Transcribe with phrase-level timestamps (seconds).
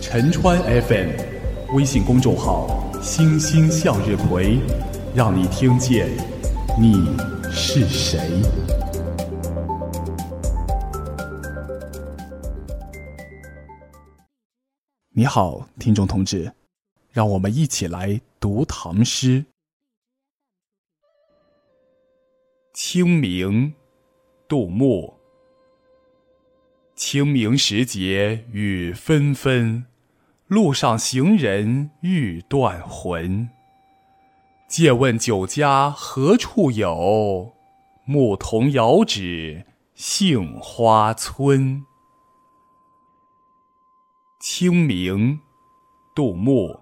[0.00, 1.10] 陈川 FM
[1.74, 4.58] 微信公众号“星星向日葵”，
[5.14, 6.08] 让你听见
[6.80, 7.06] 你
[7.50, 8.18] 是谁。
[15.12, 16.50] 你好，听众同志，
[17.10, 19.44] 让我们一起来读唐诗。
[22.72, 23.74] 清明，
[24.48, 25.19] 杜牧。
[27.00, 29.86] 清明时节雨纷纷，
[30.48, 33.48] 路上行人欲断魂。
[34.68, 37.54] 借问酒家何处有？
[38.04, 41.82] 牧童遥指杏花村。
[44.38, 45.40] 清明，
[46.14, 46.80] 杜牧。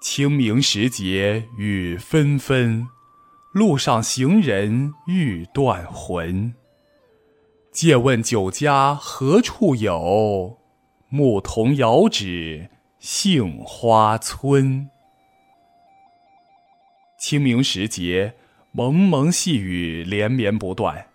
[0.00, 2.86] 清明时节雨纷纷。
[3.50, 6.54] 路上行人欲断魂。
[7.70, 10.58] 借问酒家何处有？
[11.08, 14.90] 牧童遥指杏花村。
[17.18, 18.34] 清明时节，
[18.72, 21.08] 蒙蒙细雨连绵不断，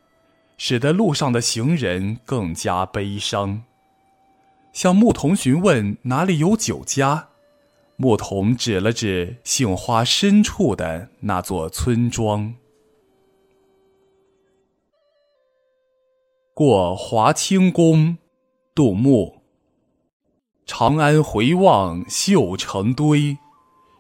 [0.57, 3.63] 使得路上的行人更加悲伤。
[4.71, 7.29] 向牧童询问哪里有酒家。
[7.95, 12.55] 牧童指了指杏花深处的那座村庄。
[16.55, 18.15] 过华清宫，
[18.75, 19.41] 杜牧。
[20.67, 23.39] 长安回望绣成堆，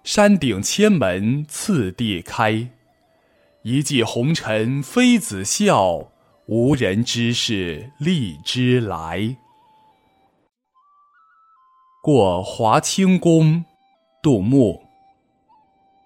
[0.03, 2.69] 山顶千门次第开。
[3.63, 6.11] 一骑红尘妃子笑，
[6.45, 9.35] 无人知是荔枝来。
[12.03, 13.65] 过华清宫。
[14.21, 14.83] 杜牧。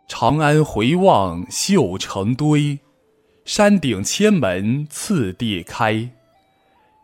[0.07, 2.79] 长安回望绣成堆，
[3.43, 6.09] 山顶千门次第开。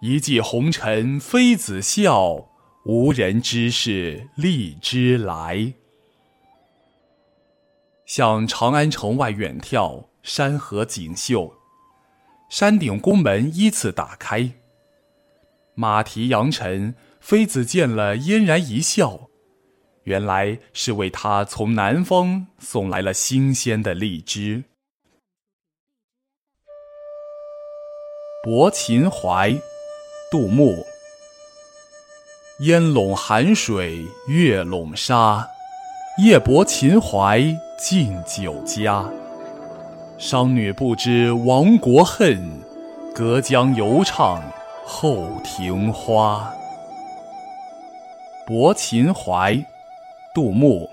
[0.05, 2.49] 一骑红尘妃子笑，
[2.83, 5.75] 无人知是荔枝来。
[8.05, 11.53] 向长安城外远眺，山河锦绣，
[12.49, 14.51] 山顶宫门依次打开。
[15.73, 19.29] 马蹄扬尘，妃子见了嫣然一笑。
[20.03, 24.65] 原来是为他从南方送来了新鲜的荔枝。
[28.43, 29.51] 《泊秦淮》，
[30.33, 30.83] 杜牧。
[32.61, 35.47] 烟笼寒水月笼沙，
[36.17, 37.39] 夜泊秦淮
[37.77, 39.07] 近酒家。
[40.17, 42.59] 商女不知亡国恨，
[43.13, 44.41] 隔江犹唱
[44.83, 46.51] 后庭花。
[48.47, 49.53] 《泊秦淮》
[50.33, 50.89] 杜牧：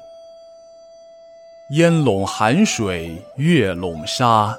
[1.70, 4.58] 烟笼寒水月笼沙，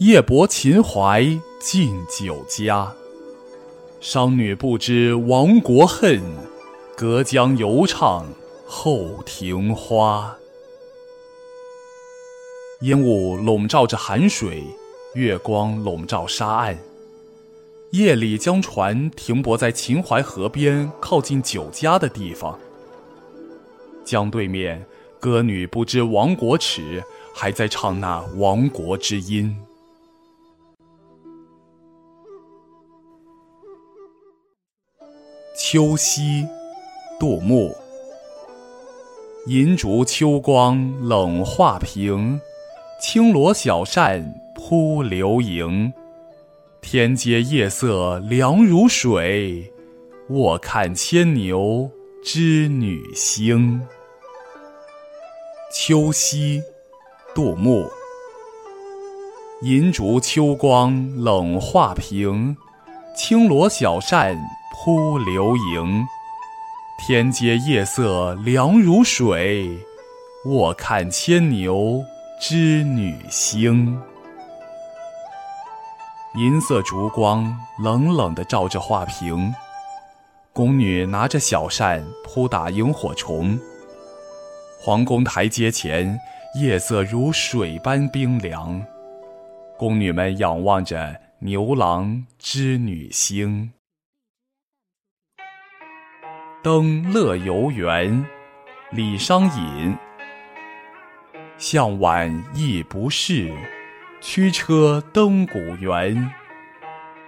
[0.00, 1.24] 夜泊秦淮
[1.62, 2.92] 近酒家。
[4.02, 6.20] 商女不知亡国恨，
[6.96, 8.26] 隔江犹唱
[8.66, 10.36] 后庭花。
[12.80, 14.64] 烟雾笼罩着寒水，
[15.14, 16.76] 月光笼罩沙岸。
[17.92, 22.58] 夜里将船停泊在秦淮河边，靠近酒家的地方。
[24.04, 24.84] 江对面，
[25.20, 27.00] 歌女不知亡国耻，
[27.32, 29.56] 还在唱那亡国之音。
[35.72, 36.46] 秋夕，
[37.18, 37.74] 杜牧。
[39.46, 42.38] 银烛秋光冷画屏，
[43.00, 45.90] 轻罗小扇扑流萤。
[46.82, 49.72] 天阶夜色凉如水，
[50.28, 51.90] 卧看牵牛。
[52.22, 53.80] 织女星，
[55.72, 56.62] 秋夕，
[57.34, 57.88] 杜牧。
[59.62, 62.58] 银烛秋光冷画屏，
[63.16, 64.38] 轻罗小扇
[64.72, 66.06] 扑流萤。
[66.98, 69.68] 天阶夜色凉如水，
[70.46, 72.02] 卧看牵牛
[72.40, 74.00] 织女星。
[76.36, 79.54] 银色烛光冷冷地照着画屏。
[80.52, 83.58] 宫女拿着小扇扑打萤火虫。
[84.80, 86.18] 皇宫台阶前，
[86.60, 88.82] 夜色如水般冰凉。
[89.78, 93.70] 宫女们仰望着牛郎织女星。
[96.62, 98.24] 登乐游原，
[98.92, 99.98] 李商隐。
[101.58, 103.52] 向晚意不适，
[104.20, 106.32] 驱车登古原。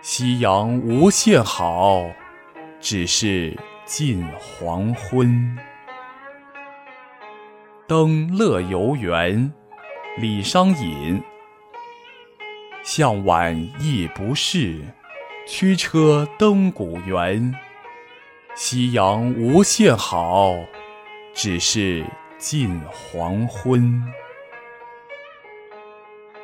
[0.00, 2.04] 夕阳无限好。
[2.80, 5.58] 只是近黄昏。
[7.88, 9.52] 登乐游原，
[10.16, 11.20] 李商隐。
[12.84, 14.80] 向晚意不适，
[15.44, 17.52] 驱车登古原。
[18.56, 20.54] 夕阳无限好，
[21.34, 22.06] 只是
[22.38, 24.00] 近黄昏。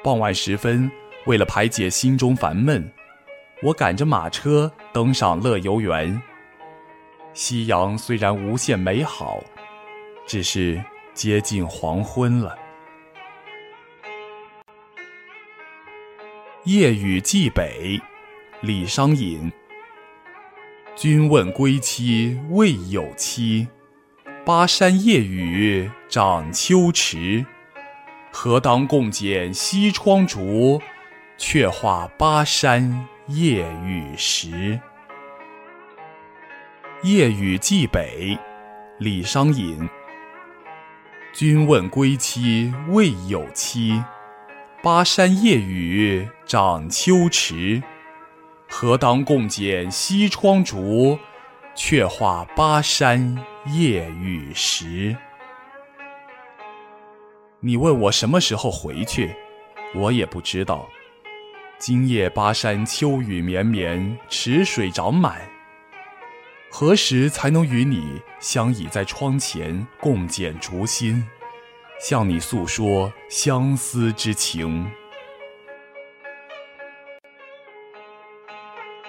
[0.02, 0.90] 傍晚时分，
[1.26, 2.92] 为了排解心中烦闷，
[3.62, 6.20] 我赶着马车登上乐游原。
[7.32, 9.40] 夕阳虽然无限美好，
[10.26, 10.82] 只是
[11.14, 12.58] 接近黄昏了。
[16.64, 18.00] 夜雨寄北，
[18.62, 19.50] 李商隐。
[21.00, 23.66] 君问归期未有期，
[24.44, 27.46] 巴山夜雨涨秋池。
[28.30, 30.78] 何当共剪西窗烛，
[31.38, 34.78] 却话巴山夜雨时。
[37.02, 38.38] 夜雨寄北，
[38.98, 39.88] 李商隐。
[41.32, 44.04] 君问归期未有期，
[44.82, 47.82] 巴山夜雨涨秋池。
[48.72, 51.18] 何当共剪西窗烛，
[51.74, 53.36] 却话巴山
[53.66, 55.14] 夜雨时。
[57.58, 59.34] 你问我什么时候回去，
[59.94, 60.88] 我也不知道。
[61.78, 65.40] 今夜巴山秋雨绵绵，池水涨满。
[66.70, 71.26] 何时才能与你相倚在窗前，共剪烛心，
[72.00, 74.88] 向你诉说相思之情？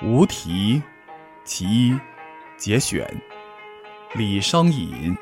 [0.03, 0.81] 无题，
[1.43, 1.99] 其一，
[2.57, 3.07] 节选，
[4.15, 5.15] 李商隐。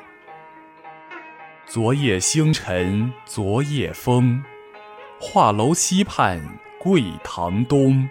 [1.66, 4.42] 昨夜星辰昨夜风，
[5.20, 6.40] 画楼西畔
[6.78, 8.08] 桂堂东。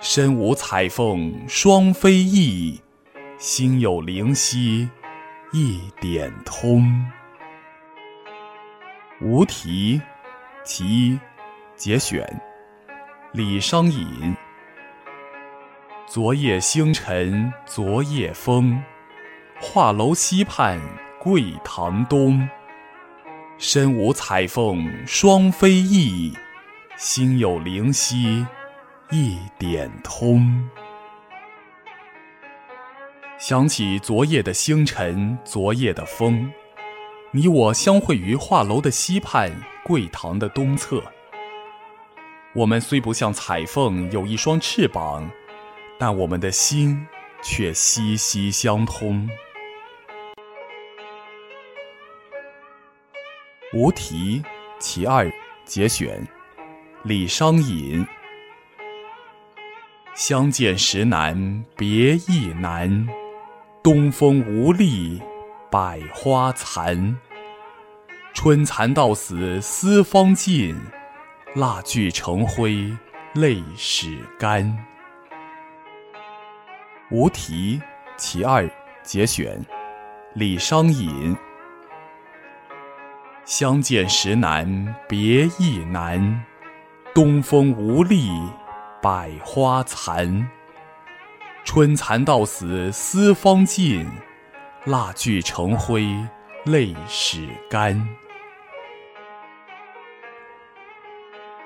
[0.00, 2.80] 身无彩凤双飞翼，
[3.38, 4.90] 心有灵犀
[5.52, 7.08] 一点通。
[9.20, 10.02] 无题，
[10.64, 11.20] 其一，
[11.76, 12.42] 节选，
[13.32, 14.36] 李商隐。
[16.06, 18.82] 昨夜星辰昨夜风，
[19.60, 20.78] 画楼西畔
[21.18, 22.46] 桂堂东。
[23.56, 26.36] 身无彩凤双飞翼，
[26.96, 28.44] 心有灵犀
[29.10, 30.68] 一点通。
[33.38, 36.52] 想起昨夜的星辰，昨夜的风，
[37.30, 39.50] 你我相会于画楼的西畔，
[39.84, 41.02] 桂堂的东侧。
[42.54, 45.30] 我们虽不像彩凤有一双翅膀。
[46.04, 47.06] 但我们的心
[47.44, 49.30] 却息息相通。
[53.72, 54.42] 无题，
[54.80, 55.32] 其二，
[55.64, 56.26] 节选，
[57.04, 58.04] 李商隐。
[60.12, 63.08] 相见时难别亦难，
[63.80, 65.22] 东风无力
[65.70, 67.16] 百花残。
[68.34, 70.76] 春蚕到死丝方尽，
[71.54, 72.90] 蜡炬成灰
[73.34, 74.84] 泪始干。
[77.12, 77.78] 无题，
[78.16, 78.66] 其二，
[79.02, 79.62] 节选，
[80.32, 81.36] 李商隐。
[83.44, 86.42] 相见时难别亦难，
[87.14, 88.30] 东风无力
[89.02, 90.48] 百花残。
[91.64, 94.08] 春蚕到死丝方尽，
[94.86, 96.08] 蜡炬成灰
[96.64, 98.08] 泪始干。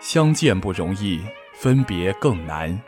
[0.01, 2.83] 相见不容易，分别更难。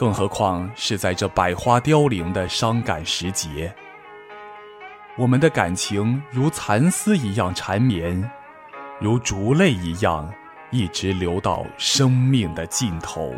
[0.00, 3.70] 更何况是在这百花凋零的伤感时节，
[5.18, 8.30] 我们的感情如蚕丝一样缠绵，
[8.98, 10.32] 如竹泪一样
[10.70, 13.30] 一直流到生命的尽头。